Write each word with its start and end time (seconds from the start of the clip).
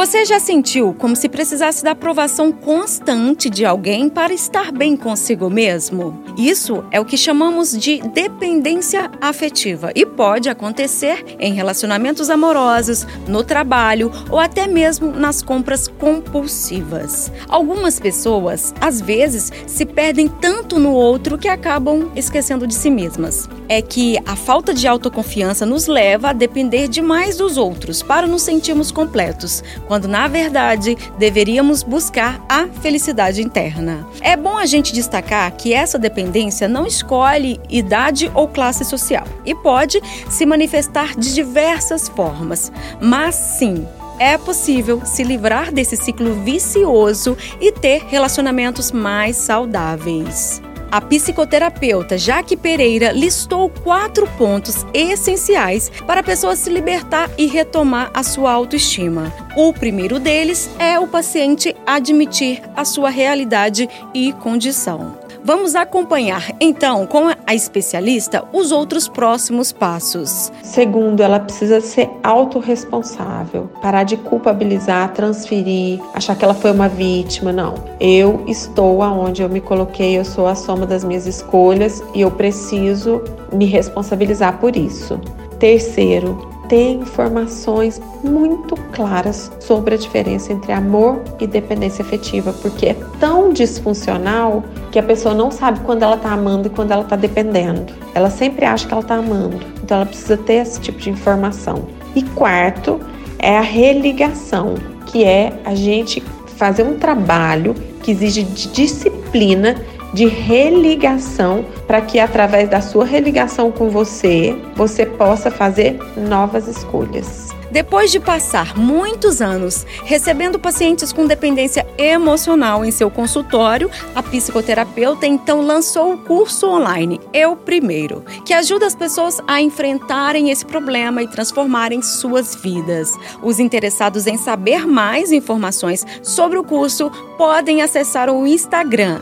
Você 0.00 0.24
já 0.24 0.40
sentiu 0.40 0.94
como 0.94 1.14
se 1.14 1.28
precisasse 1.28 1.84
da 1.84 1.90
aprovação 1.90 2.50
constante 2.50 3.50
de 3.50 3.66
alguém 3.66 4.08
para 4.08 4.32
estar 4.32 4.72
bem 4.72 4.96
consigo 4.96 5.50
mesmo? 5.50 6.24
Isso 6.38 6.82
é 6.90 6.98
o 6.98 7.04
que 7.04 7.18
chamamos 7.18 7.76
de 7.76 8.00
dependência 8.08 9.10
afetiva 9.20 9.92
e 9.94 10.06
pode 10.06 10.48
acontecer 10.48 11.36
em 11.38 11.52
relacionamentos 11.52 12.30
amorosos, 12.30 13.06
no 13.28 13.44
trabalho 13.44 14.10
ou 14.30 14.38
até 14.38 14.66
mesmo 14.66 15.12
nas 15.12 15.42
compras 15.42 15.86
compulsivas. 15.86 17.30
Algumas 17.46 18.00
pessoas, 18.00 18.72
às 18.80 19.02
vezes, 19.02 19.52
se 19.66 19.84
perdem 19.84 20.28
tanto 20.28 20.78
no 20.78 20.94
outro 20.94 21.36
que 21.36 21.46
acabam 21.46 22.10
esquecendo 22.16 22.66
de 22.66 22.74
si 22.74 22.88
mesmas. 22.88 23.50
É 23.68 23.82
que 23.82 24.16
a 24.24 24.34
falta 24.34 24.72
de 24.72 24.88
autoconfiança 24.88 25.66
nos 25.66 25.86
leva 25.86 26.30
a 26.30 26.32
depender 26.32 26.88
demais 26.88 27.36
dos 27.36 27.58
outros 27.58 28.02
para 28.02 28.26
nos 28.26 28.40
sentirmos 28.40 28.90
completos 28.90 29.62
quando 29.90 30.06
na 30.06 30.28
verdade 30.28 30.96
deveríamos 31.18 31.82
buscar 31.82 32.40
a 32.48 32.68
felicidade 32.80 33.42
interna. 33.42 34.06
É 34.20 34.36
bom 34.36 34.56
a 34.56 34.64
gente 34.64 34.94
destacar 34.94 35.50
que 35.56 35.74
essa 35.74 35.98
dependência 35.98 36.68
não 36.68 36.86
escolhe 36.86 37.60
idade 37.68 38.30
ou 38.32 38.46
classe 38.46 38.84
social 38.84 39.24
e 39.44 39.52
pode 39.52 40.00
se 40.28 40.46
manifestar 40.46 41.16
de 41.16 41.34
diversas 41.34 42.08
formas, 42.08 42.70
mas 43.00 43.34
sim 43.34 43.84
é 44.20 44.38
possível 44.38 45.04
se 45.04 45.24
livrar 45.24 45.72
desse 45.72 45.96
ciclo 45.96 46.34
vicioso 46.44 47.36
e 47.60 47.72
ter 47.72 48.04
relacionamentos 48.04 48.92
mais 48.92 49.34
saudáveis. 49.34 50.62
A 50.90 51.00
psicoterapeuta 51.00 52.18
Jaque 52.18 52.56
Pereira 52.56 53.12
listou 53.12 53.70
quatro 53.70 54.26
pontos 54.36 54.84
essenciais 54.92 55.88
para 56.04 56.18
a 56.18 56.22
pessoa 56.22 56.56
se 56.56 56.68
libertar 56.68 57.30
e 57.38 57.46
retomar 57.46 58.10
a 58.12 58.24
sua 58.24 58.50
autoestima. 58.50 59.32
O 59.56 59.72
primeiro 59.72 60.18
deles 60.18 60.68
é 60.80 60.98
o 60.98 61.06
paciente 61.06 61.76
admitir 61.86 62.60
a 62.74 62.84
sua 62.84 63.08
realidade 63.08 63.88
e 64.12 64.32
condição. 64.32 65.29
Vamos 65.42 65.74
acompanhar 65.74 66.52
então 66.60 67.06
com 67.06 67.28
a 67.46 67.54
especialista 67.54 68.44
os 68.52 68.70
outros 68.70 69.08
próximos 69.08 69.72
passos. 69.72 70.52
Segundo, 70.62 71.22
ela 71.22 71.40
precisa 71.40 71.80
ser 71.80 72.10
autorresponsável, 72.22 73.70
parar 73.80 74.04
de 74.04 74.16
culpabilizar, 74.18 75.12
transferir, 75.14 76.00
achar 76.14 76.36
que 76.36 76.44
ela 76.44 76.54
foi 76.54 76.70
uma 76.70 76.88
vítima. 76.88 77.52
Não. 77.52 77.74
Eu 77.98 78.44
estou 78.46 79.02
aonde 79.02 79.42
eu 79.42 79.48
me 79.48 79.60
coloquei, 79.60 80.18
eu 80.18 80.24
sou 80.24 80.46
a 80.46 80.54
soma 80.54 80.86
das 80.86 81.04
minhas 81.04 81.26
escolhas 81.26 82.02
e 82.14 82.20
eu 82.20 82.30
preciso 82.30 83.22
me 83.52 83.64
responsabilizar 83.64 84.58
por 84.58 84.76
isso. 84.76 85.18
Terceiro, 85.58 86.49
ter 86.70 86.92
informações 86.92 88.00
muito 88.22 88.76
claras 88.92 89.50
sobre 89.58 89.96
a 89.96 89.98
diferença 89.98 90.52
entre 90.52 90.70
amor 90.70 91.20
e 91.40 91.46
dependência 91.46 92.02
afetiva, 92.04 92.52
porque 92.62 92.86
é 92.86 92.96
tão 93.18 93.52
disfuncional 93.52 94.62
que 94.92 94.98
a 94.98 95.02
pessoa 95.02 95.34
não 95.34 95.50
sabe 95.50 95.80
quando 95.80 96.04
ela 96.04 96.14
está 96.14 96.30
amando 96.30 96.68
e 96.68 96.70
quando 96.70 96.92
ela 96.92 97.02
está 97.02 97.16
dependendo. 97.16 97.92
Ela 98.14 98.30
sempre 98.30 98.64
acha 98.64 98.86
que 98.86 98.92
ela 98.94 99.02
está 99.02 99.16
amando, 99.16 99.58
então 99.82 99.96
ela 99.96 100.06
precisa 100.06 100.36
ter 100.36 100.54
esse 100.54 100.80
tipo 100.80 101.00
de 101.00 101.10
informação. 101.10 101.88
E 102.14 102.22
quarto 102.22 103.00
é 103.40 103.58
a 103.58 103.62
religação, 103.62 104.76
que 105.06 105.24
é 105.24 105.52
a 105.64 105.74
gente 105.74 106.22
fazer 106.56 106.84
um 106.84 106.96
trabalho 106.96 107.74
que 108.00 108.12
exige 108.12 108.44
disciplina 108.44 109.74
de 110.12 110.26
religação 110.26 111.64
para 111.86 112.00
que 112.00 112.18
através 112.18 112.68
da 112.68 112.80
sua 112.80 113.04
religação 113.04 113.70
com 113.70 113.88
você, 113.88 114.56
você 114.74 115.06
possa 115.06 115.50
fazer 115.50 115.98
novas 116.16 116.66
escolhas. 116.66 117.59
Depois 117.70 118.10
de 118.10 118.18
passar 118.18 118.76
muitos 118.76 119.40
anos 119.40 119.86
recebendo 120.04 120.58
pacientes 120.58 121.12
com 121.12 121.26
dependência 121.26 121.86
emocional 121.96 122.84
em 122.84 122.90
seu 122.90 123.10
consultório, 123.10 123.90
a 124.14 124.22
psicoterapeuta 124.22 125.26
então 125.26 125.60
lançou 125.60 126.14
o 126.14 126.18
curso 126.18 126.66
online 126.66 127.20
Eu 127.32 127.54
Primeiro, 127.54 128.24
que 128.44 128.52
ajuda 128.52 128.86
as 128.86 128.94
pessoas 128.94 129.40
a 129.46 129.60
enfrentarem 129.60 130.50
esse 130.50 130.66
problema 130.66 131.22
e 131.22 131.28
transformarem 131.28 132.02
suas 132.02 132.54
vidas. 132.54 133.16
Os 133.42 133.60
interessados 133.60 134.26
em 134.26 134.36
saber 134.36 134.86
mais 134.86 135.30
informações 135.30 136.04
sobre 136.22 136.58
o 136.58 136.64
curso 136.64 137.10
podem 137.38 137.82
acessar 137.82 138.28
o 138.28 138.46
Instagram, 138.46 139.20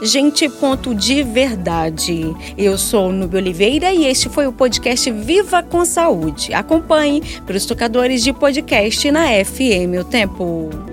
gente.deverdade. 0.00 2.34
Eu 2.56 2.78
sou 2.78 3.12
Nubia 3.12 3.40
Oliveira 3.40 3.92
e 3.92 4.06
este 4.06 4.28
foi 4.28 4.46
o 4.46 4.52
podcast 4.52 5.10
Viva 5.10 5.62
com 5.62 5.84
Saúde. 5.84 6.54
Acompanhe 6.54 7.20
para 7.56 7.58
os 7.58 7.64
tocadores 7.64 8.22
de 8.22 8.34
podcast 8.34 9.10
na 9.10 9.32
FM 9.42 9.98
O 10.00 10.04
Tempo. 10.04 10.85